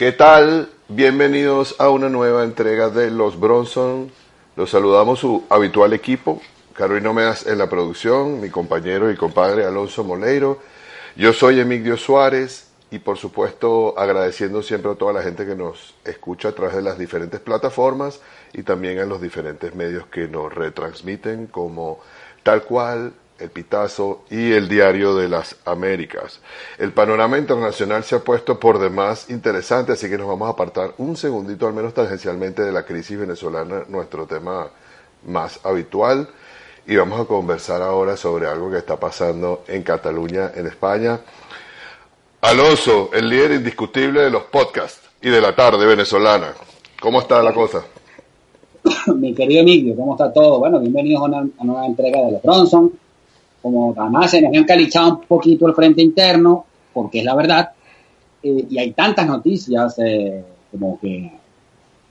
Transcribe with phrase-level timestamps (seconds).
[0.00, 0.70] ¿Qué tal?
[0.88, 4.10] Bienvenidos a una nueva entrega de Los Bronson.
[4.56, 6.40] Los saludamos su habitual equipo,
[6.72, 10.58] Carolina Meas en la producción, mi compañero y compadre Alonso Moleiro.
[11.16, 15.94] Yo soy Emilio Suárez y por supuesto agradeciendo siempre a toda la gente que nos
[16.02, 18.22] escucha a través de las diferentes plataformas
[18.54, 22.00] y también a los diferentes medios que nos retransmiten como
[22.42, 26.40] tal cual el Pitazo y el Diario de las Américas.
[26.78, 30.94] El panorama internacional se ha puesto por demás interesante, así que nos vamos a apartar
[30.98, 34.68] un segundito, al menos tangencialmente, de la crisis venezolana, nuestro tema
[35.26, 36.28] más habitual,
[36.86, 41.20] y vamos a conversar ahora sobre algo que está pasando en Cataluña, en España.
[42.42, 46.54] Alonso, el líder indiscutible de los podcasts y de la tarde venezolana.
[47.00, 47.84] ¿Cómo está la cosa?
[49.14, 50.58] Mi querido Emilio, ¿cómo está todo?
[50.58, 52.92] Bueno, bienvenidos a una, nueva entrega de los Bronson
[53.62, 57.70] como además se nos han calichado un poquito el frente interno, porque es la verdad,
[58.42, 61.30] eh, y hay tantas noticias eh, como que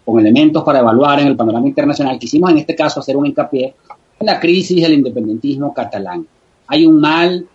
[0.06, 3.76] con elementos para evaluar en el panorama internacional, quisimos en este caso hacer un hincapié
[4.20, 6.26] en la crisis del independentismo catalán.
[6.68, 7.46] Hay un mal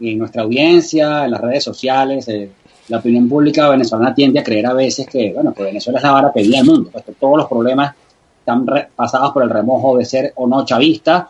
[0.00, 2.50] en nuestra audiencia, en las redes sociales, eh,
[2.88, 6.12] la opinión pública venezolana tiende a creer a veces que, bueno, que Venezuela es la
[6.12, 7.94] vara pedida del mundo, pues todos los problemas
[8.40, 11.28] están pasados por el remojo de ser o no chavista,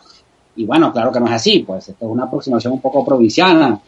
[0.55, 3.79] y bueno, claro que no es así, pues esto es una aproximación un poco provinciana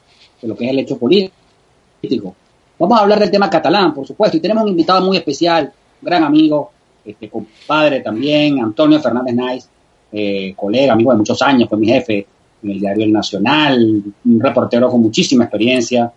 [0.42, 2.36] de lo que es el hecho político.
[2.80, 6.06] Vamos a hablar del tema catalán, por supuesto, y tenemos un invitado muy especial, un
[6.06, 6.72] gran amigo,
[7.06, 9.70] este compadre también, Antonio Fernández Nais,
[10.12, 12.26] eh, colega, amigo de muchos años, fue mi jefe
[12.64, 16.12] en el diario El Nacional, un reportero con muchísima experiencia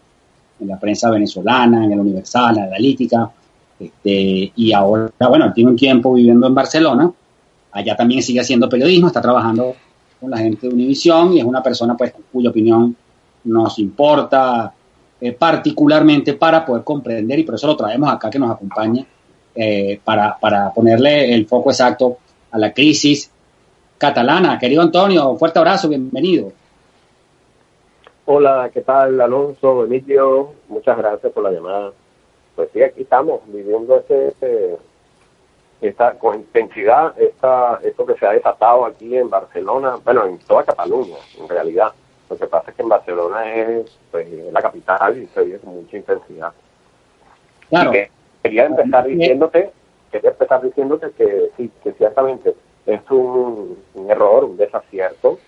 [0.60, 3.30] en la prensa venezolana, en el Universal, en la Analítica,
[3.78, 7.12] este, y ahora, bueno, tiene un tiempo viviendo en Barcelona,
[7.72, 9.74] allá también sigue haciendo periodismo, está trabajando
[10.28, 12.96] la gente de Univisión y es una persona pues cuya opinión
[13.44, 14.72] nos importa
[15.20, 19.06] eh, particularmente para poder comprender y por eso lo traemos acá que nos acompañe
[19.54, 22.18] eh, para, para ponerle el foco exacto
[22.50, 23.30] a la crisis
[23.98, 24.58] catalana.
[24.58, 26.52] Querido Antonio, fuerte abrazo, bienvenido.
[28.26, 30.52] Hola, ¿qué tal Alonso, Emilio?
[30.68, 31.92] Muchas gracias por la llamada.
[32.54, 34.76] Pues sí, aquí estamos viviendo este, este
[35.80, 40.64] esta, con intensidad esta, esto que se ha desatado aquí en Barcelona, bueno, en toda
[40.64, 41.92] Cataluña, en realidad.
[42.28, 45.76] Lo que pasa es que en Barcelona es pues, la capital y se vive con
[45.76, 46.52] mucha intensidad.
[47.68, 47.92] Claro.
[48.42, 49.70] quería empezar diciéndote,
[50.10, 52.54] quería empezar diciéndote que sí, que ciertamente
[52.86, 53.76] es un,
[54.08, 55.38] error, un desacierto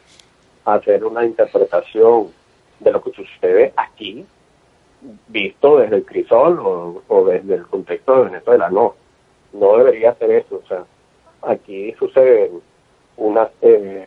[0.65, 2.29] hacer una interpretación
[2.81, 4.27] de lo que sucede aquí,
[5.29, 8.69] visto desde el crisol o, o desde el contexto de Venezuela.
[8.69, 8.95] No,
[9.53, 10.63] no debería ser eso.
[10.65, 10.85] O sea,
[11.43, 12.61] aquí suceden
[13.17, 14.07] unas, eh,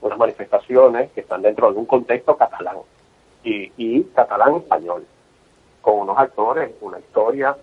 [0.00, 2.76] unas manifestaciones que están dentro de un contexto catalán
[3.42, 5.04] y, y catalán español,
[5.82, 7.56] con unos actores, una historia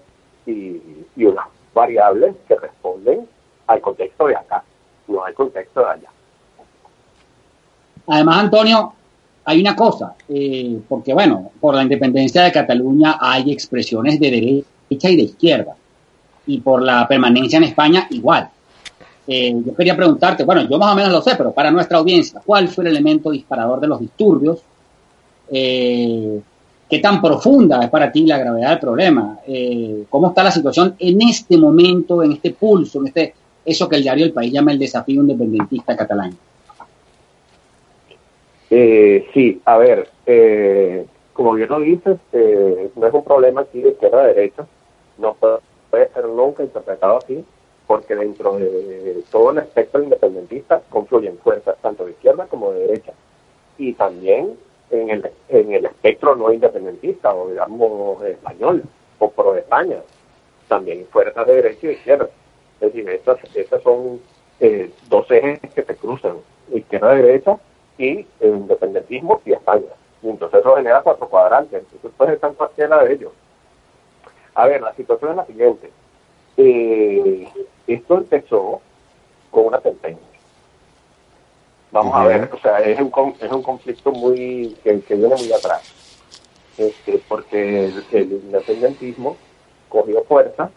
[0.45, 0.81] y,
[1.15, 3.27] y unas variables que responden
[3.67, 4.63] al contexto de acá,
[5.07, 6.09] no al contexto de allá.
[8.07, 8.93] Además, Antonio,
[9.45, 15.09] hay una cosa, eh, porque bueno, por la independencia de Cataluña hay expresiones de derecha
[15.09, 15.75] y de izquierda
[16.51, 18.50] y por la permanencia en España igual.
[19.25, 22.41] Eh, yo quería preguntarte, bueno, yo más o menos lo sé, pero para nuestra audiencia,
[22.45, 24.61] ¿cuál fue el elemento disparador de los disturbios?
[25.50, 26.41] Eh,
[26.90, 29.40] ¿Qué tan profunda es para ti la gravedad del problema?
[29.47, 33.95] Eh, ¿Cómo está la situación en este momento, en este pulso, en este eso que
[33.95, 36.35] el diario El País llama el desafío independentista catalán?
[38.69, 40.09] sí, a ver,
[41.34, 42.17] como bien lo dices,
[42.95, 44.66] no es un problema aquí de izquierda-derecha,
[45.17, 45.61] no puedo
[45.91, 47.46] puede ser nunca interpretado así,
[47.85, 53.12] porque dentro de todo el espectro independentista confluyen fuerzas tanto de izquierda como de derecha.
[53.78, 54.57] Y también
[54.90, 58.84] en el, en el espectro no independentista, o digamos español,
[59.19, 59.97] o pro España,
[60.68, 62.29] también fuerzas de derecha y de izquierda.
[62.79, 64.22] Es decir, estas, estas son
[64.59, 66.38] eh, dos ejes que se cruzan,
[66.73, 67.58] izquierda-derecha
[67.97, 69.91] y el independentismo y España.
[70.23, 71.81] Entonces eso genera cuatro cuadrantes.
[71.81, 73.31] Entonces, pues están cualquiera de ellos.
[74.56, 75.91] A ver, la situación es la siguiente.
[76.58, 77.47] Eh,
[77.87, 78.81] esto empezó
[79.49, 80.31] con una sentencia.
[81.91, 85.93] Vamos a ver, o sea, es un, es un conflicto muy que, viene muy atrás.
[86.78, 89.35] Este, porque el, independentismo
[89.90, 90.72] cogió fuerza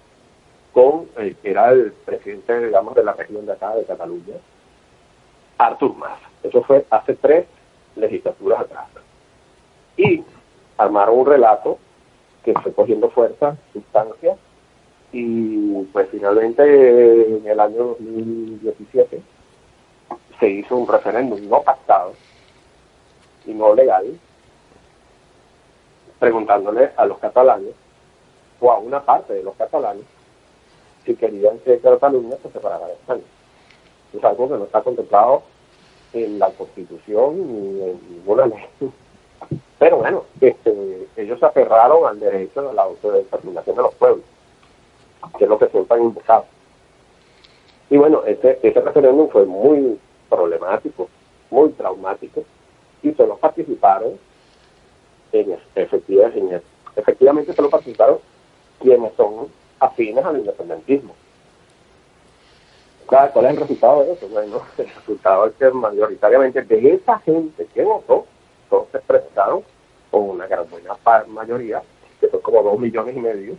[0.72, 4.34] con el que era el presidente, digamos, de la región de acá, de Cataluña,
[5.56, 6.18] Artur Mas.
[6.42, 7.46] Eso fue hace tres
[7.94, 8.86] legislaturas atrás.
[9.96, 10.24] Y
[10.76, 11.78] armaron un relato
[12.44, 14.36] que fue cogiendo fuerza, sustancia,
[15.12, 19.22] y pues finalmente en el año 2017
[20.40, 22.12] se hizo un referéndum no pactado
[23.46, 24.18] y no legal,
[26.18, 27.74] preguntándole a los catalanes
[28.60, 30.04] o a una parte de los catalanes
[31.04, 33.22] si querían que Cataluña se separara de España.
[34.12, 35.42] Es algo que no está contemplado
[36.12, 38.64] en la Constitución ni en ninguna ley.
[39.84, 44.24] Pero bueno, este, ellos se aferraron al derecho de la autodeterminación de los pueblos,
[45.36, 46.46] que es lo que siempre han invocado.
[47.90, 50.00] Y bueno, ese, ese referéndum fue muy
[50.30, 51.10] problemático,
[51.50, 52.44] muy traumático,
[53.02, 54.18] y solo participaron
[55.32, 56.62] en, efectivamente,
[56.96, 58.20] efectivamente solo participaron
[58.80, 59.48] quienes son
[59.80, 61.14] afines al independentismo.
[63.04, 64.28] ¿Cuál es el resultado de eso?
[64.28, 68.24] Bueno, el resultado es que mayoritariamente de esa gente que votó,
[68.70, 68.98] todos se
[70.14, 70.94] con una gran buena
[71.26, 71.82] mayoría,
[72.20, 73.56] que son como dos millones y medio,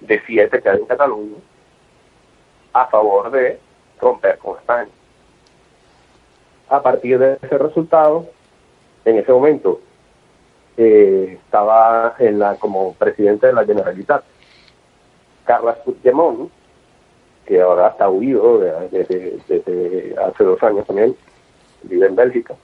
[0.00, 1.36] de siete que hay en Cataluña,
[2.72, 3.58] a favor de
[4.00, 4.88] romper con España.
[6.70, 8.24] A partir de ese resultado,
[9.04, 9.82] en ese momento
[10.78, 14.24] eh, estaba en la como presidente de la Generalitat
[15.44, 16.50] Carlos Puigdemont,
[17.44, 18.58] que ahora está huido
[18.90, 21.14] desde, hace dos años también,
[21.82, 22.54] vive en Bélgica,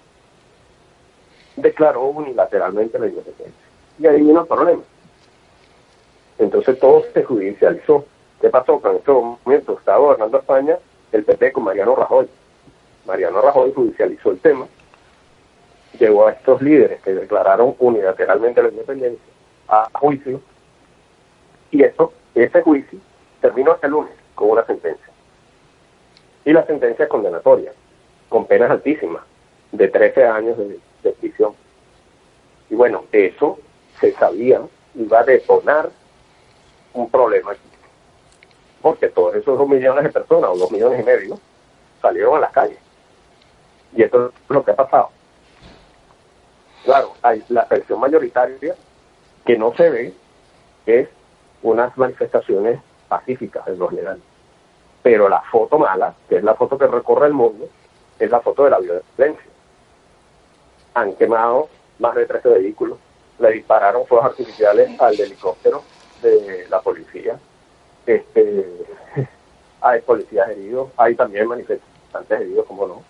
[1.60, 3.66] declaró unilateralmente la independencia.
[3.98, 4.82] Y ahí vino el problema.
[6.38, 8.04] Entonces todo se judicializó.
[8.40, 8.80] ¿Qué pasó?
[8.80, 10.78] con este momento estaba gobernando España
[11.12, 12.28] el PP con Mariano Rajoy.
[13.06, 14.66] Mariano Rajoy judicializó el tema,
[15.98, 19.32] llevó a estos líderes que declararon unilateralmente la independencia
[19.68, 20.40] a juicio,
[21.70, 22.98] y eso, ese juicio
[23.40, 25.06] terminó este lunes con una sentencia.
[26.44, 27.72] Y la sentencia es condenatoria,
[28.28, 29.22] con penas altísimas,
[29.72, 31.54] de 13 años de, de prisión.
[32.68, 33.58] Y bueno, eso
[34.00, 34.60] se sabía
[34.94, 35.90] iba a detonar
[36.94, 37.52] un problema.
[38.82, 41.38] Porque todos esos dos millones de personas, o dos millones y medio,
[42.00, 42.78] salieron a las calles.
[43.94, 45.10] Y esto es lo que ha pasado.
[46.84, 48.74] Claro, hay la expresión mayoritaria
[49.44, 50.14] que no se ve
[50.86, 51.08] es
[51.62, 54.20] unas manifestaciones pacíficas en lo general.
[55.02, 57.68] Pero la foto mala, que es la foto que recorre el mundo,
[58.18, 59.50] es la foto de la violencia.
[60.94, 62.98] Han quemado más de 13 vehículos,
[63.38, 65.82] le dispararon fuegos artificiales al helicóptero
[66.22, 67.38] de la policía.
[68.06, 68.66] Este,
[69.80, 73.02] hay policías heridos, hay también manifestantes heridos, como no.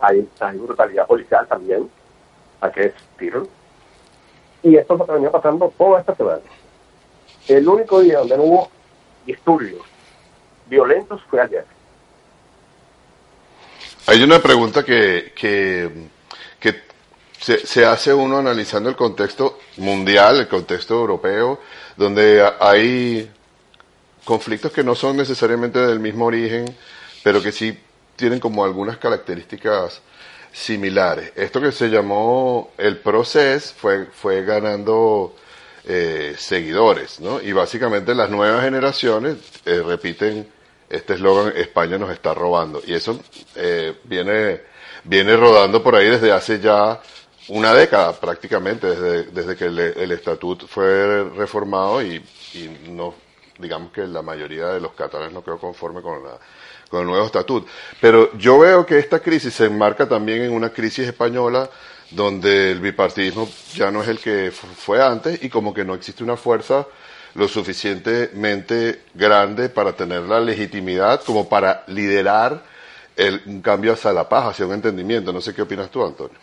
[0.00, 1.88] Hay, hay brutalidad policial también,
[2.60, 3.46] a que tiro.
[4.62, 6.40] Y esto es lo venía pasando toda esta semana.
[7.46, 8.70] El único día donde hubo
[9.26, 9.82] disturbios
[10.66, 11.64] violentos fue ayer.
[14.06, 15.90] Hay una pregunta que, que,
[16.60, 16.74] que
[17.44, 21.60] se, se, hace uno analizando el contexto mundial, el contexto europeo,
[21.94, 23.30] donde hay
[24.24, 26.64] conflictos que no son necesariamente del mismo origen,
[27.22, 27.78] pero que sí
[28.16, 30.00] tienen como algunas características
[30.52, 31.32] similares.
[31.36, 35.36] Esto que se llamó el proceso fue, fue ganando
[35.84, 37.42] eh, seguidores, ¿no?
[37.42, 39.36] Y básicamente las nuevas generaciones
[39.66, 40.48] eh, repiten
[40.88, 42.80] este eslogan, España nos está robando.
[42.86, 43.20] Y eso
[43.54, 44.62] eh, viene,
[45.04, 47.02] viene rodando por ahí desde hace ya
[47.48, 52.24] una década prácticamente, desde, desde que el, estatuto fue reformado y,
[52.54, 53.14] y, no,
[53.58, 56.38] digamos que la mayoría de los catalanes no quedó conforme con, la,
[56.88, 57.66] con el nuevo estatuto.
[58.00, 61.68] Pero yo veo que esta crisis se enmarca también en una crisis española
[62.10, 66.22] donde el bipartidismo ya no es el que fue antes y como que no existe
[66.22, 66.86] una fuerza
[67.34, 72.62] lo suficientemente grande para tener la legitimidad como para liderar
[73.16, 75.32] el, un cambio hacia la paz, hacia un entendimiento.
[75.32, 76.36] No sé qué opinas tú, Antonio.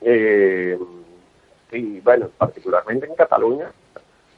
[0.00, 0.78] Eh,
[1.72, 3.70] y bueno, particularmente en Cataluña,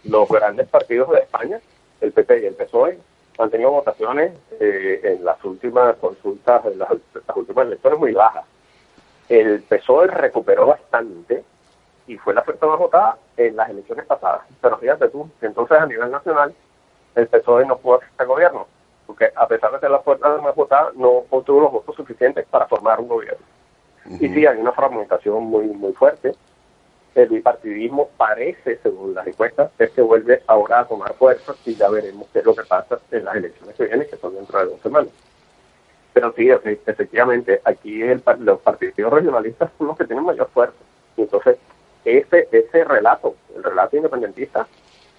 [0.04, 1.60] los grandes partidos de España,
[2.00, 2.98] el PP y el PSOE,
[3.38, 6.90] han tenido votaciones eh, en las últimas consultas, en las,
[7.34, 8.44] últimas elecciones muy bajas.
[9.28, 11.44] El PSOE recuperó bastante
[12.06, 14.42] y fue la fuerza más votada en las elecciones pasadas.
[14.60, 16.54] Pero fíjate tú, entonces a nivel nacional
[17.14, 18.66] el PSOE no pudo hacer gobierno,
[19.06, 22.66] porque a pesar de ser la fuerza más votada, no obtuvo los votos suficientes para
[22.66, 23.44] formar un gobierno.
[24.06, 26.34] Y sí, hay una fragmentación muy, muy fuerte.
[27.14, 31.88] El bipartidismo parece, según las encuestas, es que vuelve ahora a tomar fuerza y ya
[31.88, 34.66] veremos qué es lo que pasa en las elecciones que vienen, que son dentro de
[34.66, 35.10] dos semanas.
[36.12, 40.76] Pero sí, efectivamente, aquí el, los partidos regionalistas son los que tienen mayor fuerza.
[41.16, 41.56] Entonces,
[42.04, 44.66] ese, ese relato, el relato independentista,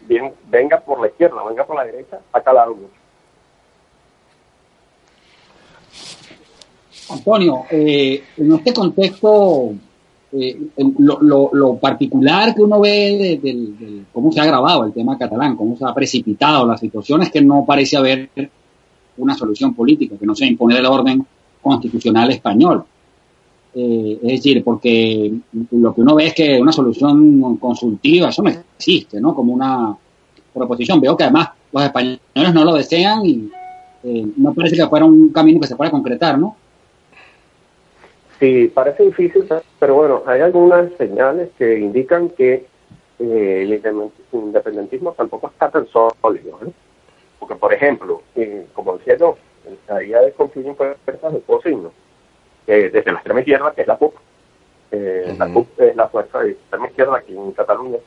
[0.02, 3.01] bien, venga por la izquierda, venga por la derecha, ha calado mucho.
[7.14, 9.74] Antonio, eh, en este contexto,
[10.34, 10.58] eh,
[11.00, 15.86] lo, particular que uno ve de, cómo se ha grabado el tema catalán, cómo se
[15.86, 18.30] ha precipitado la situación, es que no parece haber
[19.18, 21.26] una solución política, que no sea imponer el orden
[21.62, 22.84] constitucional español.
[23.74, 25.32] Eh, es decir, porque
[25.72, 29.34] lo que uno ve es que una solución consultiva, eso no existe, ¿no?
[29.34, 29.96] Como una
[30.54, 31.00] proposición.
[31.00, 32.20] Veo que además los españoles
[32.54, 33.50] no lo desean y
[34.04, 36.56] eh, no parece que fuera un camino que se pueda concretar, ¿no?
[38.42, 42.66] Sí, parece difícil, pero bueno, hay algunas señales que indican que
[43.20, 46.58] eh, el independentismo tampoco está tan sólido.
[46.60, 46.74] ¿no?
[47.38, 49.38] Porque, por ejemplo, eh, como decía yo,
[49.90, 51.92] ahí de confluyen fuerzas de todo signo.
[52.66, 54.16] desde la extrema izquierda, que es la CUP,
[54.90, 58.00] eh, la CUP es la fuerza de extrema izquierda aquí en Cataluña,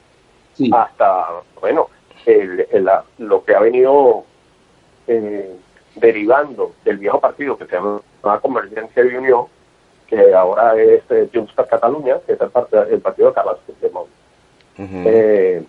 [0.72, 1.26] hasta,
[1.60, 1.90] bueno,
[2.26, 2.66] el,
[3.18, 4.24] lo que ha venido
[5.06, 5.54] eh,
[5.94, 8.00] derivando del viejo partido que se llama
[8.40, 9.46] Convergencia y Unión,
[10.06, 12.48] que ahora es eh, Junts per Catalunya, que es el,
[12.92, 14.08] el partido de Carles Puigdemont.
[14.78, 15.64] eh,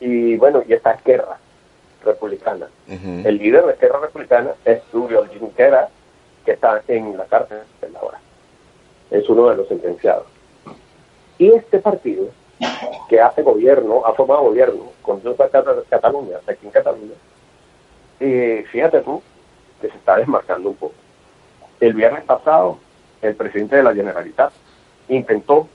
[0.00, 1.38] y bueno, y esta Esquerra
[2.04, 2.68] Republicana.
[2.88, 5.88] El líder de Esquerra Republicana es Julio Junquera,
[6.44, 7.58] que está en la cárcel
[8.00, 8.20] ahora.
[9.10, 10.26] Es uno de los sentenciados.
[11.38, 12.26] Y este partido,
[13.08, 15.50] que hace gobierno, ha formado gobierno con Junts per
[15.88, 17.14] Catalunya, aquí en Cataluña,
[18.20, 19.22] eh, fíjate tú
[19.80, 20.94] que se está desmarcando un poco.
[21.80, 22.78] El viernes pasado
[23.22, 24.52] el presidente de la Generalitat
[25.08, 25.68] intentó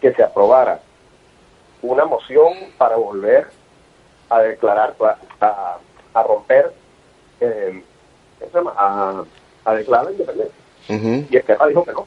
[0.00, 0.80] que se aprobara
[1.82, 3.48] una moción para volver
[4.28, 4.94] a declarar,
[5.40, 5.78] a,
[6.14, 6.72] a romper,
[7.40, 7.82] eh,
[8.76, 9.24] a,
[9.64, 11.26] a, declarar la independencia.
[11.30, 12.06] Y Esquerra dijo que no.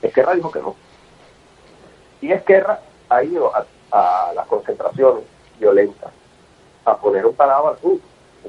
[0.00, 0.76] Esquerra dijo que no.
[2.20, 5.24] Y Esquerra ha ido a, a las concentraciones
[5.58, 6.10] violentas
[6.84, 7.98] a poner un parado al sur.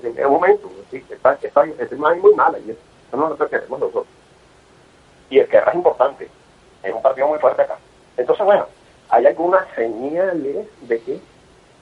[0.03, 2.79] En un momento, sí, está, está, está, muy mala y eso
[3.15, 4.07] no lo queremos nosotros
[5.33, 6.29] y el Esquerra es importante,
[6.83, 7.77] es un partido muy fuerte acá.
[8.17, 8.67] Entonces, bueno,
[9.09, 11.19] hay algunas señales de que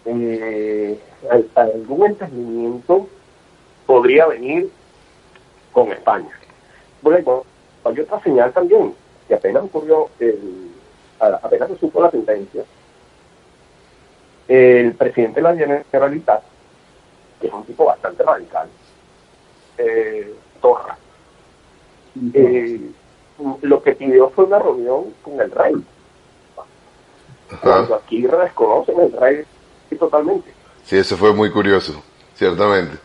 [0.06, 1.00] eh,
[1.56, 3.08] algún entendimiento
[3.86, 4.72] podría venir
[5.74, 6.32] con España.
[7.02, 7.44] Bueno,
[7.84, 8.96] hay otra señal también,
[9.28, 10.72] que apenas ocurrió, el,
[11.20, 12.64] apenas se supo la sentencia,
[14.48, 16.42] el presidente de la Generalitat,
[17.42, 18.70] que es un tipo bastante radical,
[19.78, 20.98] eh, Torra,
[22.34, 22.92] eh,
[23.62, 25.76] lo que pidió fue una reunión con el rey.
[27.62, 29.44] Cuando aquí desconocen el rey
[29.98, 30.52] totalmente.
[30.86, 32.02] Sí, eso fue muy curioso,
[32.36, 32.98] ciertamente.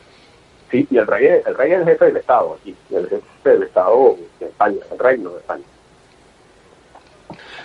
[0.70, 3.62] Sí, y el rey, el rey es el jefe del Estado aquí, el jefe del
[3.64, 5.64] Estado de España, el reino de España.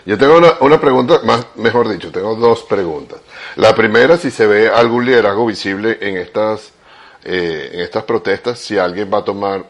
[0.06, 3.20] Yo tengo una, una, pregunta, más, mejor dicho, tengo dos preguntas.
[3.56, 6.74] La primera, si se ve algún liderazgo visible en estas,
[7.24, 9.66] eh, en estas protestas, si alguien va a tomar,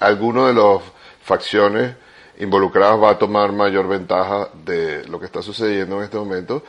[0.00, 0.82] alguno de las
[1.22, 1.94] facciones
[2.38, 6.62] involucradas va a tomar mayor ventaja de lo que está sucediendo en este momento.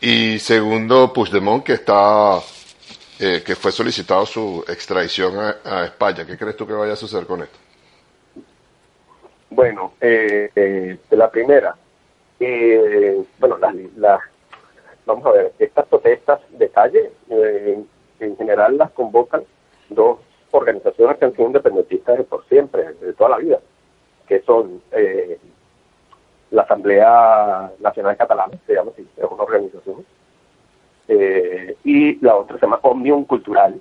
[0.00, 2.38] Y segundo, Puigdemont, que está,
[3.18, 6.26] eh, que fue solicitado su extradición a, España.
[6.26, 7.58] ¿Qué crees tú que vaya a suceder con esto?
[9.48, 11.74] Bueno, eh, eh, la primera,
[13.38, 13.58] bueno,
[13.96, 14.20] las,
[15.06, 19.44] vamos a ver, estas protestas de calle, en general las convocan
[19.88, 20.18] dos
[20.50, 23.60] organizaciones que han sido independentistas de por siempre, de toda la vida
[24.26, 25.38] que son eh,
[26.50, 30.04] la Asamblea Nacional Catalana, se llama así, es una organización,
[31.08, 33.80] eh, y la otra se llama Omnium Cultural.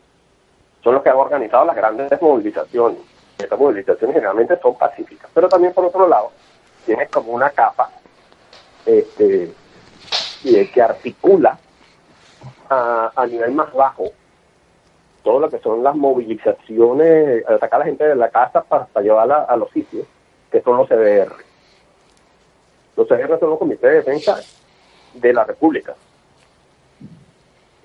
[0.83, 2.99] Son los que han organizado las grandes movilizaciones.
[3.37, 6.31] Estas movilizaciones generalmente son pacíficas, pero también por otro lado,
[6.85, 7.89] tiene como una capa
[8.85, 9.51] este,
[10.43, 11.57] que articula
[12.69, 14.11] a, a nivel más bajo
[15.25, 19.41] todo lo que son las movilizaciones, atacar a la gente de la casa para, llevarla
[19.41, 20.05] a los sitios,
[20.55, 21.33] que son los CDR.
[22.95, 24.39] Los CDR son los comités de defensa
[25.13, 25.93] de la República.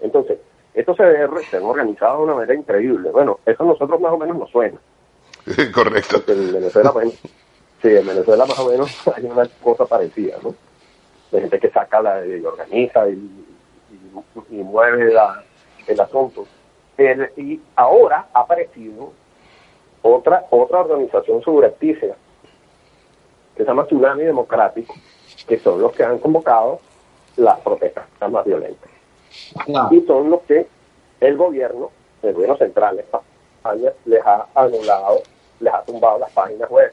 [0.00, 0.38] Entonces,
[0.72, 3.10] estos CDR se han organizado de una manera increíble.
[3.10, 4.78] Bueno, eso a nosotros más o menos nos suena.
[5.74, 6.22] Correcto.
[6.28, 6.92] en Venezuela,
[7.82, 10.54] sí, en Venezuela más o menos hay una cosa parecida, ¿no?
[11.32, 13.46] De gente que saca la, y organiza y,
[14.48, 15.42] y, mueve la,
[15.88, 16.46] el asunto.
[17.36, 19.12] y ahora ha aparecido
[20.02, 22.14] otra, otra organización subrepticia
[23.57, 24.95] que se llama Tsunami Democrático,
[25.47, 26.80] que son los que han convocado
[27.37, 28.90] las protestas más violentas.
[29.90, 30.66] Y son los que
[31.21, 31.90] el gobierno,
[32.23, 35.23] el gobierno central de España, les ha anulado,
[35.61, 36.92] les ha tumbado las páginas web.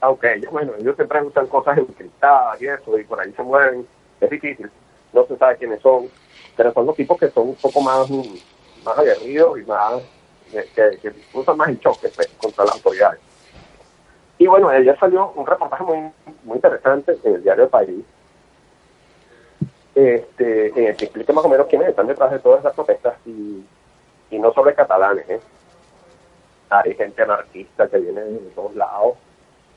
[0.00, 3.86] Aunque ellos, bueno, ellos siempre usan cosas encriptadas y eso, y por ahí se mueven,
[4.20, 4.70] es difícil,
[5.12, 6.08] no se sabe quiénes son,
[6.56, 8.08] pero son los tipos que son un poco más,
[8.84, 10.02] más aguerridos y más,
[10.50, 13.20] que, que usan más el choque pues, contra las autoridades.
[14.46, 15.98] Y bueno, ayer salió un reportaje muy,
[16.44, 18.04] muy interesante en el diario El País,
[19.92, 23.14] este, en el que explica más o menos quiénes están detrás de todas esas protestas
[23.26, 23.64] y,
[24.30, 25.40] y no solo catalanes, ¿eh?
[26.70, 29.14] hay gente anarquista que viene de todos lados,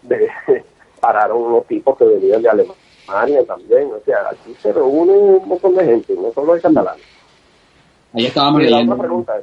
[0.03, 0.29] de,
[0.99, 5.73] pararon unos tipos que venían de Alemania también, o sea, aquí se reúne un montón
[5.77, 7.05] de gente, no solo de catalanes.
[8.13, 8.93] Ahí estábamos Y la leyendo.
[8.93, 9.41] otra pregunta,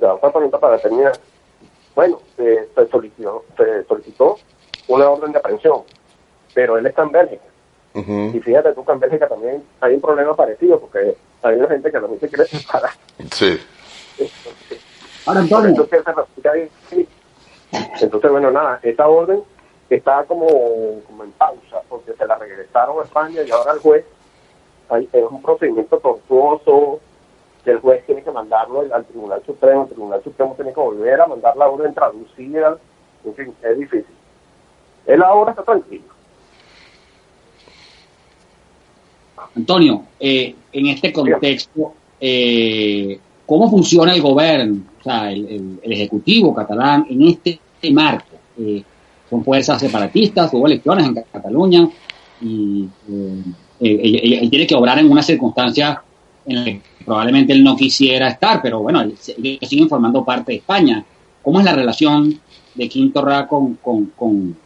[0.00, 1.12] la otra pregunta para terminar.
[1.96, 4.38] Bueno, se, se solicitó, se solicitó
[4.86, 5.82] una orden de aprehensión,
[6.54, 7.42] pero él está en Bélgica.
[7.94, 11.90] Y fíjate tú que en Bélgica también hay un problema parecido, porque hay una gente
[11.90, 12.90] que también se quiere separar.
[13.32, 13.58] Sí.
[15.24, 16.70] Ahora, Antonio, se refugia ahí.
[18.02, 19.42] Entonces, bueno, nada, esta orden
[19.88, 20.46] está como,
[21.06, 24.04] como en pausa, porque se la regresaron a España y ahora el juez,
[24.90, 27.00] hay, es un procedimiento tortuoso,
[27.72, 31.26] el juez tiene que mandarlo al Tribunal Supremo, el Tribunal Supremo tiene que volver a
[31.26, 32.76] mandar la orden traducida,
[33.24, 34.04] en fin, es difícil.
[35.06, 36.04] Él ahora está tranquilo.
[39.54, 45.92] Antonio, eh, en este contexto, eh, ¿cómo funciona el gobierno, o sea, el, el- el
[45.92, 47.60] ejecutivo catalán en este
[47.92, 48.36] marco?
[48.58, 48.82] Eh,
[49.28, 51.88] son fuerzas separatistas, hubo elecciones en Cataluña
[52.40, 53.42] y eh,
[53.80, 56.02] eh, él, él- él tiene que obrar en una circunstancia
[56.46, 60.52] en la que probablemente él no quisiera estar, pero bueno, él, él sigue formando parte
[60.52, 61.04] de España.
[61.42, 62.40] ¿Cómo es la relación
[62.74, 64.56] de Quinto Ra con, con, con,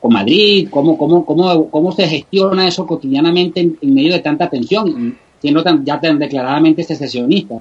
[0.00, 0.68] con Madrid?
[0.70, 5.14] ¿Cómo, cómo, cómo, ¿Cómo se gestiona eso cotidianamente en, en medio de tanta tensión y
[5.40, 7.56] siendo tan, ya tan declaradamente secesionista?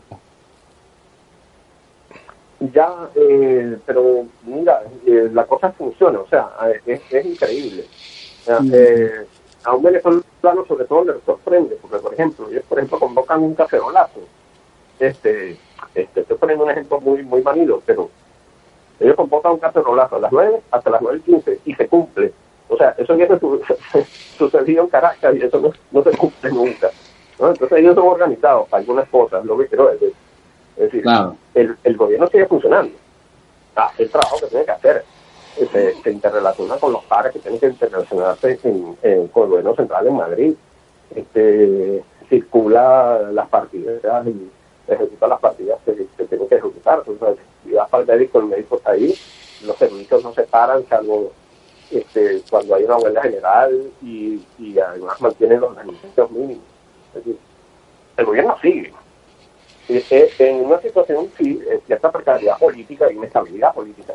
[2.73, 6.49] Ya, eh, pero mira, eh, la cosa funciona, o sea,
[6.85, 7.83] es, es increíble.
[8.41, 8.71] O sea, Mm.
[8.73, 9.09] eh,
[9.65, 13.55] a un venezolano sobre todo le sorprende, porque por ejemplo, ellos por ejemplo convocan un
[13.55, 14.19] cacerolazo.
[14.99, 15.57] Este,
[15.95, 18.09] este, estoy poniendo un ejemplo muy, muy manido, pero
[18.99, 22.33] ellos convocan un cacerolazo a las 9 hasta las 9 y 15 y se cumple.
[22.69, 23.27] O sea, eso ya
[24.37, 26.89] sucedió en Caracas y eso no, no se cumple nunca.
[27.39, 27.49] ¿no?
[27.49, 30.13] Entonces ellos son organizados para algunas cosas, lo que quiero decir.
[30.77, 31.35] Es decir, Claro.
[31.53, 32.95] el, el gobierno sigue funcionando.
[33.75, 35.03] Hace el trabajo que tiene que hacer.
[35.57, 39.49] Eh, Se, se interrelaciona con los pares que tienen que interrelacionarse en, en- con el
[39.49, 40.53] gobierno central en Madrid.
[41.15, 44.49] Este, circula las partidas y
[44.91, 47.03] ejecuta las partidas que, que tienen que ejecutar.
[47.05, 49.13] Entonces, si vas para el médico, el médico está ahí,
[49.63, 51.31] los servicios no se paran, salvo
[51.91, 56.63] este, cuando hay una huelga general y, y además mantienen los beneficios mínimos.
[57.09, 57.37] Es decir,
[58.17, 58.91] el gobierno sigue.
[59.89, 64.13] Eh, eh, en una situación, sí, de cierta precariedad política y inestabilidad política,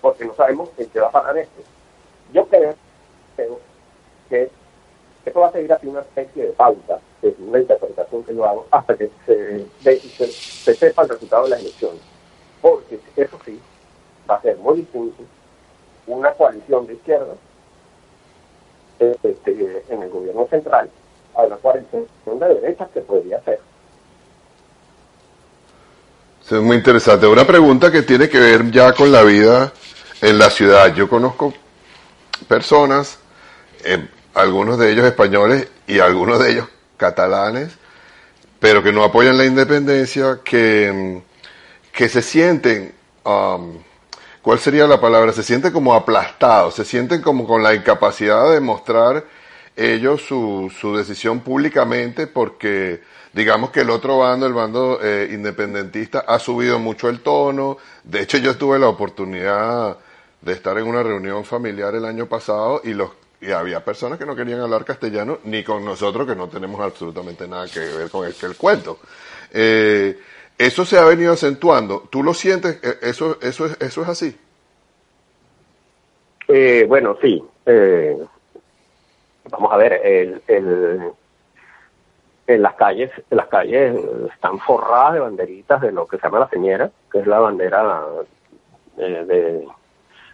[0.00, 1.62] porque no sabemos en qué va a parar esto.
[2.32, 2.74] Yo creo,
[3.36, 3.60] creo
[4.28, 4.50] que
[5.24, 8.66] esto va a seguir así una especie de pauta, es una interpretación que yo hago,
[8.70, 12.00] hasta que se, se, se sepa el resultado de las elecciones.
[12.60, 13.60] Porque eso sí,
[14.28, 15.22] va a ser muy distinto
[16.06, 17.34] una coalición de izquierda
[18.98, 20.90] este, en el gobierno central
[21.34, 23.60] a una coalición de derechas que podría ser.
[26.48, 27.26] Eso es muy interesante.
[27.26, 29.70] Una pregunta que tiene que ver ya con la vida
[30.22, 30.94] en la ciudad.
[30.94, 31.52] Yo conozco
[32.48, 33.18] personas,
[33.84, 37.72] eh, algunos de ellos españoles y algunos de ellos catalanes,
[38.58, 43.76] pero que no apoyan la independencia, que, mm, que se sienten, um,
[44.40, 45.34] ¿cuál sería la palabra?
[45.34, 49.22] Se sienten como aplastados, se sienten como con la incapacidad de mostrar
[49.76, 56.20] ellos su, su decisión públicamente porque digamos que el otro bando, el bando eh, independentista,
[56.20, 57.78] ha subido mucho el tono.
[58.04, 59.96] De hecho, yo tuve la oportunidad
[60.40, 63.10] de estar en una reunión familiar el año pasado y los
[63.40, 67.46] y había personas que no querían hablar castellano ni con nosotros que no tenemos absolutamente
[67.46, 68.98] nada que ver con el, el cuento.
[69.52, 70.18] Eh,
[70.58, 72.08] eso se ha venido acentuando.
[72.10, 72.80] ¿Tú lo sientes?
[72.82, 74.36] Eh, ¿Eso, eso, es, eso es así?
[76.48, 77.42] Eh, bueno, sí.
[77.64, 78.18] Eh,
[79.50, 81.12] vamos a ver, el, el,
[82.48, 83.94] en las calles, en las calles
[84.32, 88.04] están forradas de banderitas de lo que se llama la señera, que es la bandera
[88.96, 89.68] eh, de,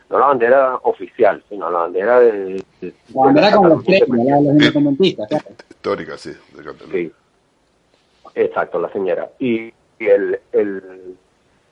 [0.09, 4.37] no la bandera oficial, sino la bandera de, de La bandera de con estrella, la
[4.37, 5.29] de los independentistas.
[5.29, 5.45] claro.
[5.69, 6.31] Histórica, sí.
[6.31, 6.93] de Cataluña.
[6.93, 7.13] Sí,
[8.37, 9.31] exacto, la señora.
[9.41, 11.17] Y, y el, el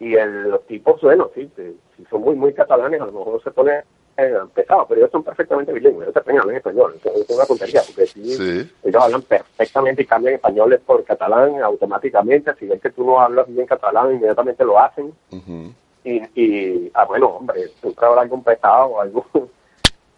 [0.01, 3.41] y el, los tipos, bueno, sí, sí, sí, son muy, muy catalanes, a lo mejor
[3.45, 3.85] se pone
[4.17, 7.83] eh, pesado, pero ellos son perfectamente bilingües, ellos también hablan español, eso es una tontería,
[7.87, 8.71] porque sí, Sí.
[8.85, 13.47] ellos hablan perfectamente y cambian españoles por catalán automáticamente, si ven que tú no hablas
[13.49, 15.73] bien catalán, inmediatamente lo hacen, Ujú.
[16.05, 19.25] y, y ah, bueno, hombre, siempre habrá algún pesado, algún,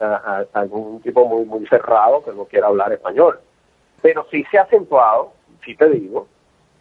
[0.00, 0.04] a-
[0.54, 3.38] a- algún tipo muy, muy cerrado que no quiera hablar español.
[4.02, 5.32] Pero sí se ha acentuado,
[5.64, 6.26] sí te digo,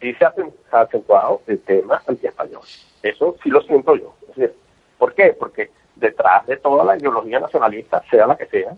[0.00, 2.62] sí se ha acen- ha acentuado el tema antiespañol.
[3.02, 4.14] Eso sí lo siento yo.
[4.30, 4.54] Es decir,
[4.98, 5.34] ¿Por qué?
[5.38, 8.74] Porque detrás de toda la ideología nacionalista, sea la que sea,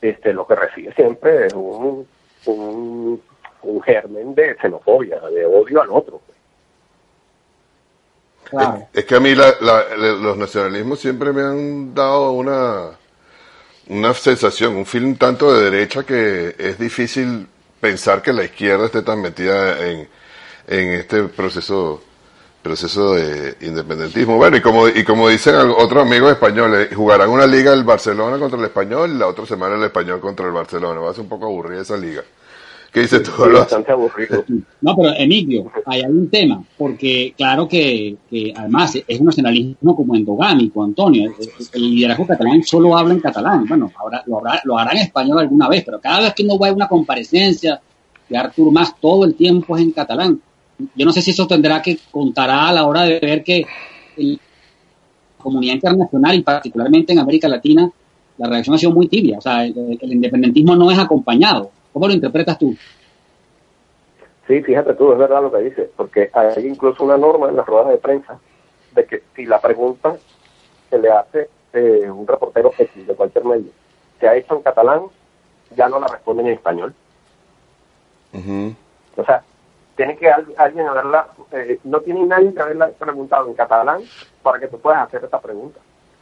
[0.00, 2.06] este, lo que recibe siempre es un,
[2.46, 3.22] un,
[3.62, 6.20] un germen de xenofobia, de odio al otro.
[8.50, 8.88] Claro.
[8.92, 12.90] Es que a mí la- la- los nacionalismos siempre me han dado una,
[13.88, 17.46] una sensación, un film tanto de derecha que es difícil
[17.80, 20.08] pensar que la izquierda esté tan metida en,
[20.68, 22.02] en este proceso
[22.62, 24.36] proceso de independentismo.
[24.36, 28.58] Bueno, y como, y como dicen otros amigos españoles, jugarán una liga el Barcelona contra
[28.58, 31.00] el Español y la otra semana el Español contra el Barcelona.
[31.00, 32.22] Va a ser un poco aburrida esa liga.
[32.92, 33.32] ¿Qué dices tú?
[33.50, 34.44] bastante aburrido.
[34.82, 40.14] No, pero Emilio, hay un tema, porque claro que, que, además es un nacionalismo como
[40.14, 41.32] endogámico, Antonio.
[41.72, 43.66] El, liderazgo catalán solo habla en catalán.
[43.66, 46.58] Bueno, ahora lo, habrá, lo hará en español alguna vez, pero cada vez que no
[46.58, 47.80] va a una comparecencia
[48.28, 50.40] de Artur Mas, todo el tiempo es en catalán
[50.94, 53.66] yo no sé si eso tendrá que contará a la hora de ver que
[54.16, 54.38] la
[55.38, 57.90] comunidad internacional y particularmente en América Latina
[58.38, 59.38] la reacción ha sido muy tibia.
[59.38, 61.70] O sea, el, independentismo no es acompañado.
[61.92, 62.74] ¿Cómo lo interpretas tú?
[64.46, 67.66] Sí, fíjate tú, es verdad lo que dices, porque hay incluso una norma en las
[67.66, 68.38] ruedas de prensa
[68.94, 70.16] de que si la pregunta
[70.90, 73.70] se le hace eh, un reportero X de cualquier medio
[74.22, 75.02] se ha hecho en catalán,
[75.76, 76.94] ya no la responden en español.
[79.16, 79.42] O sea,
[79.96, 84.00] tiene que alguien haberla, eh, no tiene nadie que haberla preguntado en catalán
[84.42, 85.80] para que tú puedas hacer esta pregunta.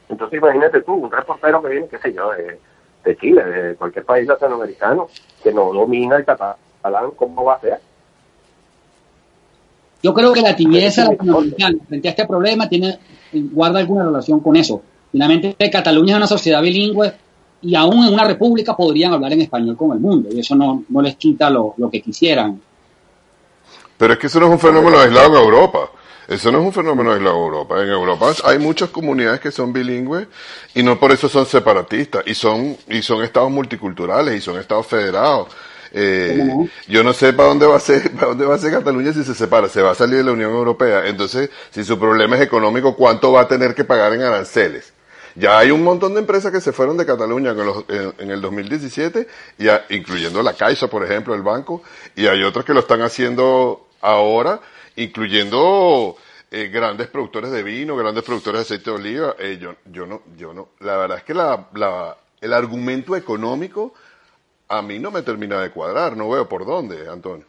[0.09, 4.27] Entonces imagínate tú, un reportero que viene, qué sé yo, de, Chile, de cualquier país
[4.27, 5.09] latinoamericano,
[5.43, 7.81] que no domina el catalán, ¿cómo va a ser?
[10.03, 12.99] Yo creo que la tibieza latinoamericana frente a este problema tiene
[13.33, 14.83] guarda alguna relación con eso.
[15.13, 17.13] Finalmente, Cataluña es una sociedad bilingüe
[17.63, 20.85] y aún en una república podrían hablar en español con el mundo y eso no,
[20.89, 22.61] no les quita lo, lo que quisieran.
[24.01, 25.91] Pero es que eso no es un fenómeno aislado en Europa.
[26.27, 27.83] Eso no es un fenómeno aislado en Europa.
[27.83, 30.27] En Europa hay muchas comunidades que son bilingües
[30.75, 34.87] y no por eso son separatistas y son y son estados multiculturales y son estados
[34.87, 35.49] federados.
[35.93, 36.43] Eh,
[36.89, 39.23] yo no sé para dónde va a ser para dónde va a ser Cataluña si
[39.23, 41.07] se separa, se va a salir de la Unión Europea.
[41.07, 44.95] Entonces, si su problema es económico, ¿cuánto va a tener que pagar en aranceles?
[45.35, 47.55] Ya hay un montón de empresas que se fueron de Cataluña
[48.19, 51.83] en, el 2017, ya, incluyendo la Caixa, por ejemplo, el banco,
[52.17, 54.61] y hay otras que lo están haciendo ahora,
[54.97, 56.17] incluyendo
[56.51, 59.35] eh, grandes productores de vino, grandes productores de aceite de oliva.
[59.39, 60.69] Eh, yo, no, yo no.
[60.81, 63.95] La verdad es que la, la, el argumento económico
[64.69, 66.17] a mí no me termina de cuadrar.
[66.17, 67.45] No veo por dónde, Antonio.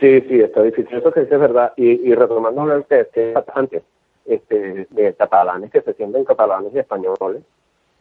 [0.00, 0.96] Sí, sí, está difícil.
[0.96, 1.72] Eso que es verdad.
[1.76, 3.82] Y, y retomando lo que decía antes,
[4.26, 7.42] este, de catalanes que se sienten catalanes y españoles,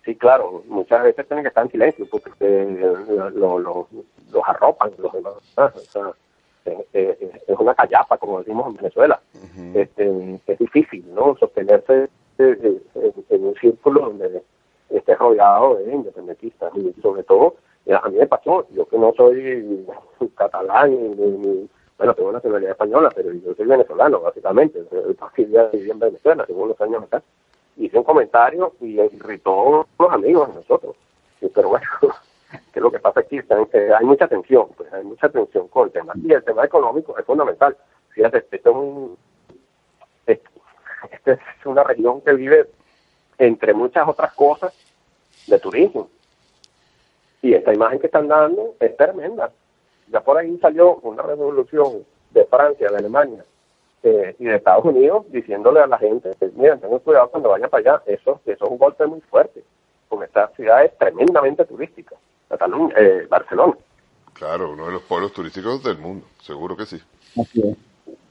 [0.04, 3.04] sí, claro, muchas veces tienen que estar en silencio porque eh,
[3.36, 3.88] lo, lo,
[4.32, 5.34] los arropan los demás.
[5.56, 6.12] O sea,
[6.66, 9.22] es una callapa, como decimos en Venezuela.
[9.74, 11.36] este, es difícil, ¿no?
[11.38, 14.44] Sostenerse eh, eh, en, un círculo donde
[14.90, 17.56] esté rodeado de independentistas y sobre todo,
[17.92, 19.86] a mí me pasó, yo que no soy
[20.36, 24.84] catalán ni, bueno, tengo nacionalidad española, pero yo soy venezolano, básicamente.
[24.92, 27.22] Yo viví en Venezuela, tengo unos años acá.
[27.78, 30.96] Hice un comentario y irritó a los amigos de nosotros.
[31.54, 31.86] Pero bueno,
[32.74, 36.14] que lo que pasa aquí, hay mucha tensión, pues hay mucha tensión con el tema.
[36.16, 37.78] Y el tema económico es fundamental.
[38.10, 39.16] Fíjate, este es, un,
[40.26, 42.68] este es una región que vive,
[43.38, 44.74] entre muchas otras cosas,
[45.48, 46.10] de turismo.
[47.44, 49.52] Y esta imagen que están dando es tremenda.
[50.08, 53.46] Ya por ahí salió una resolución de Francia, de Alemania
[54.02, 57.82] eh, y de Estados Unidos diciéndole a la gente, miren, tengan cuidado cuando vayan para
[57.82, 59.64] allá, eso, eso es un golpe muy fuerte,
[60.10, 62.16] porque esta ciudad es tremendamente turística.
[62.58, 63.74] Cataluña, eh, Barcelona.
[64.34, 66.98] Claro, uno de los pueblos turísticos del mundo, seguro que sí.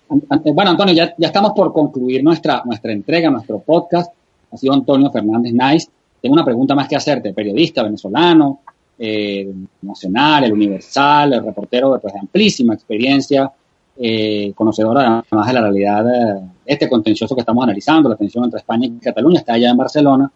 [0.08, 4.12] Bueno, Antonio, ya, ya estamos por concluir nuestra, nuestra entrega, nuestro podcast.
[4.52, 5.88] Ha sido Antonio Fernández Nice.
[6.20, 8.60] Tengo una pregunta más que hacerte, periodista venezolano,
[8.98, 13.50] eh, nacional, el universal, el reportero de pues, amplísima experiencia,
[13.96, 18.60] eh, conocedora además de la realidad de este contencioso que estamos analizando, la tensión entre
[18.60, 20.30] España y Cataluña, está allá en Barcelona.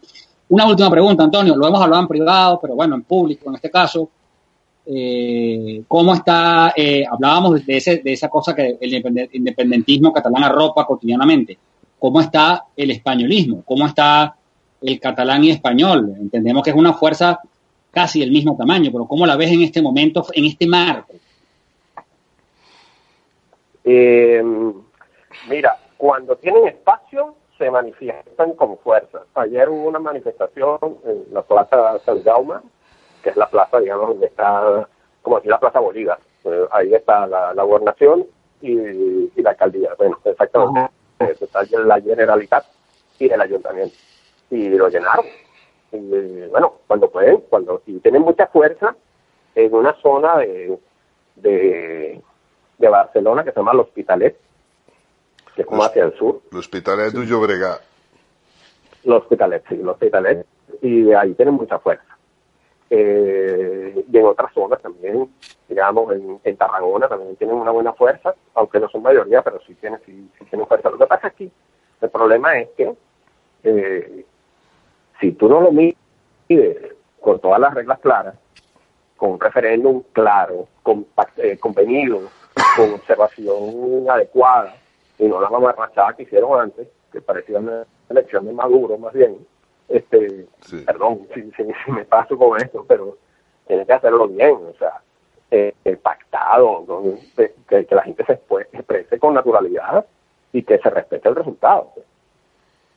[0.49, 1.57] Una última pregunta, Antonio.
[1.57, 4.09] Lo hemos hablado en privado, pero bueno, en público en este caso.
[4.89, 6.73] Eh, ¿Cómo está?
[6.77, 11.59] Eh, hablábamos de, ese, de esa cosa que el independentismo catalán arropa cotidianamente.
[11.99, 13.63] ¿Cómo está el españolismo?
[13.65, 14.37] ¿Cómo está
[14.81, 16.15] el catalán y español?
[16.21, 17.41] Entendemos que es una fuerza
[17.91, 21.15] casi del mismo tamaño, pero ¿cómo la ves en este momento, en este marco?
[23.83, 24.43] Eh,
[25.49, 29.23] mira, cuando tienen espacio, se manifiestan con fuerza.
[29.35, 32.57] Ayer hubo una manifestación en la Plaza San Jaume,
[33.23, 34.89] que es la plaza, digamos, donde está,
[35.23, 36.19] como decir, la Plaza Bolívar.
[36.45, 38.27] Eh, ahí está la, gobernación
[38.61, 39.91] y, la alcaldía.
[39.97, 40.91] Bueno, exactamente.
[41.19, 42.65] Está la Generalitat
[43.19, 43.97] y el ayuntamiento.
[44.51, 45.25] Y lo llenaron.
[45.93, 48.95] Y bueno, cuando pueden, cuando y tienen mucha fuerza
[49.55, 50.79] en una zona de,
[51.37, 52.21] de,
[52.79, 54.37] de Barcelona que se llama el Hospitalet,
[55.57, 56.43] que es como hacia el sur.
[56.53, 57.81] L'Hospitalet de Llobregat.
[59.05, 60.47] L'Hospitalet, sí, l'Hospitalet.
[60.83, 62.17] y de ahí tienen mucha fuerza.
[62.89, 65.29] Eh, y en otras zonas también,
[65.69, 69.75] digamos, en, en, Tarragona también tienen una buena fuerza, aunque no son mayoría, pero sí
[69.75, 70.91] tienen, sí, sí tienen fuerza.
[70.91, 71.51] Lo que pasa aquí,
[72.01, 72.95] el problema es que
[73.65, 74.25] eh,
[75.21, 75.97] si tú no lo mides
[77.21, 78.35] con todas las reglas claras,
[79.17, 81.07] con un referéndum claro, con,
[81.39, 82.21] eh, convenido,
[82.77, 84.77] con observación adecuada,
[85.19, 89.37] y no la mamarrachada que hicieron antes, que parecía una elección de Maduro más bien,
[89.89, 90.47] este,
[90.85, 93.17] perdón si, si, me paso con esto, pero
[93.67, 95.01] tiene que hacerlo bien, o sea,
[95.51, 96.85] eh, pactado,
[97.69, 100.05] que, la gente se exprese con naturalidad
[100.53, 101.93] y que se respete el resultado.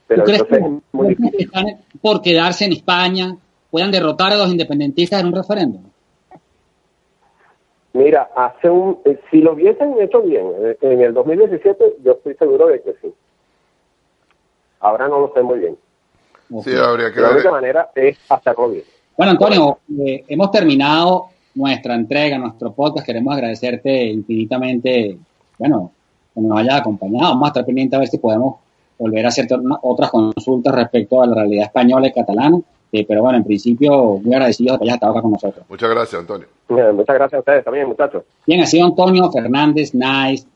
[0.08, 1.52] Pero entonces es muy difícil.
[2.02, 3.38] por quedarse en España
[3.70, 5.89] puedan derrotar a los independentistas en un referéndum?
[8.00, 12.34] Mira, hace un, eh, si lo hubiesen hecho bien eh, en el 2017, yo estoy
[12.36, 13.14] seguro de que sí.
[14.80, 15.78] Ahora no lo sé muy bien.
[16.64, 18.86] Sí, habría que La única manera es hacerlo bien.
[19.18, 23.06] Bueno, Antonio, eh, hemos terminado nuestra entrega, nuestro podcast.
[23.06, 25.18] Queremos agradecerte infinitamente,
[25.58, 25.92] bueno,
[26.34, 27.32] que nos hayas acompañado.
[27.32, 28.62] Vamos a estar pendiente a ver si podemos
[28.98, 29.46] volver a hacer
[29.82, 32.62] otras consultas respecto a la realidad española y catalana.
[32.92, 35.66] Eh, pero bueno, en principio, muy agradecido de que hayas estado acá con nosotros.
[35.70, 36.48] Muchas gracias, Antonio.
[36.68, 38.24] muchas gracias a ustedes también, muchachos.
[38.48, 40.48] Bien, ha sido Antonio Fernández Nice,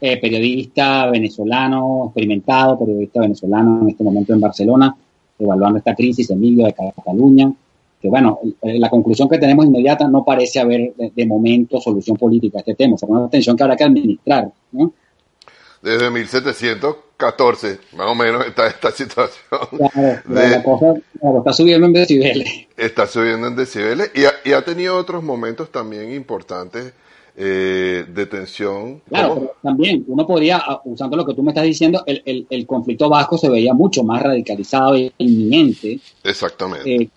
[0.00, 4.96] eh, periodista venezolano, experimentado, periodista venezolano en este momento en Barcelona,
[5.38, 7.52] evaluando esta crisis en medio de Cataluña.
[8.00, 12.58] Que bueno, eh, la conclusión que tenemos inmediata no parece haber de, momento solución política
[12.58, 12.94] a este tema.
[12.94, 14.50] O sea, una tensión que habrá que administrar.
[14.72, 14.92] ¿no?
[15.82, 16.08] Desde
[17.20, 19.60] 1714, más o menos, está esta situación.
[20.28, 20.94] la cosa
[21.38, 22.66] está subiendo en decibeles.
[22.76, 26.92] Está subiendo en decibeles y ha, y ha tenido otros momentos también importantes
[27.36, 29.00] eh, de tensión.
[29.08, 32.46] Claro, pero también uno podría, ah, usando lo que tú me estás diciendo, el, el,
[32.50, 36.00] el conflicto vasco se veía mucho más radicalizado e inminente.
[36.24, 36.94] Exactamente.
[36.94, 37.10] Eh,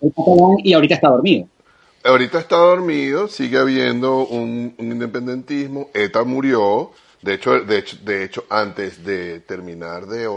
[0.62, 1.48] y ahorita está dormido.
[2.06, 8.44] Ahorita está dormido, sigue habiendo un, independentismo, ETA murió, de hecho, de hecho, de hecho,
[8.50, 10.28] antes de terminar de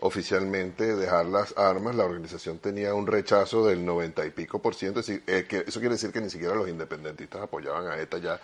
[0.00, 5.00] oficialmente dejar las armas, la organización tenía un rechazo del 90 y pico por ciento.
[5.08, 8.38] Eh, eso quiere decir que ni siquiera los independentistas apoyaban a ETA ya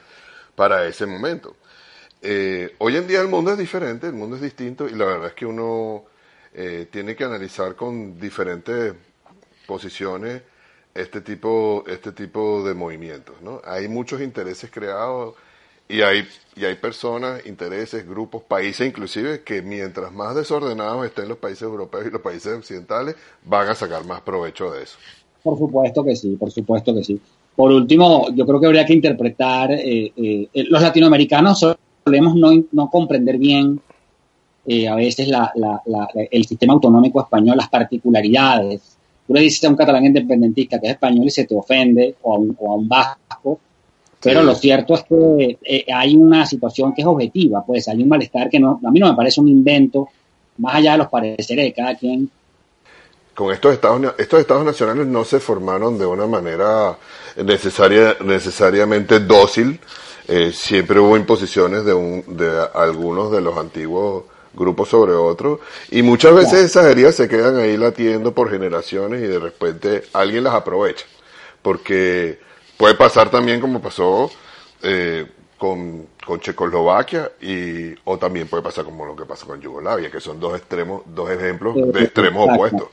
[0.57, 1.57] para ese momento.
[2.23, 5.27] Eh, hoy en día el mundo es diferente, el mundo es distinto y la verdad
[5.27, 6.07] es que uno
[6.55, 8.95] eh, tiene que analizar con diferentes
[9.67, 10.41] posiciones
[10.95, 13.35] este tipo, este tipo de movimientos.
[13.43, 13.61] ¿no?
[13.65, 15.35] Hay muchos intereses creados
[15.89, 16.25] y hay,
[16.57, 22.07] y hay personas, intereses, grupos, países inclusive, que mientras más desordenados estén los países europeos
[22.07, 24.97] y los países occidentales, van a sacar más provecho de eso.
[25.43, 27.21] Por supuesto que sí, por supuesto que sí.
[27.55, 31.65] Por último, yo creo que habría que interpretar, eh, eh, los latinoamericanos
[32.05, 33.81] solemos no, no comprender bien
[34.67, 38.94] eh, a veces la, la, el sistema autonómico español, las particularidades.
[39.27, 42.35] Tú le dices a un catalán independentista que es español y se te ofende, o
[42.35, 43.61] a un, o a un vasco,
[44.25, 48.09] pero lo cierto es que eh, hay una situación que es objetiva, pues hay un
[48.09, 50.09] malestar que no, a mí no me parece un invento,
[50.59, 52.31] más allá de los pareceres de cada quien.
[53.35, 56.97] Con estos estados, estos estados nacionales no se formaron de una manera
[57.45, 59.79] necesaria, necesariamente dócil.
[60.27, 66.03] Eh, siempre hubo imposiciones de, un, de algunos de los antiguos grupos sobre otros y
[66.03, 70.55] muchas veces esas heridas se quedan ahí latiendo por generaciones y de repente alguien las
[70.55, 71.05] aprovecha
[71.63, 72.39] porque
[72.77, 74.31] Puede pasar también como pasó
[74.83, 80.11] eh, con, con, Checoslovaquia y o también puede pasar como lo que pasa con Yugoslavia,
[80.11, 82.89] que son dos extremos, dos ejemplos de extremos opuestos.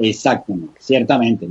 [0.00, 1.46] Exactamente, ciertamente.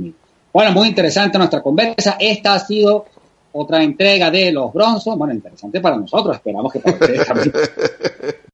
[0.52, 2.16] Bueno, muy interesante nuestra conversa.
[2.18, 3.06] Esta ha sido
[3.52, 5.16] otra entrega de los bronzos.
[5.16, 7.52] Bueno, interesante para nosotros, esperamos que para ustedes también.